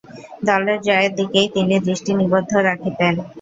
[0.47, 3.13] দলের জয়ের দিকেই তিনি দৃষ্টি নিবদ্ধ রাখতেন।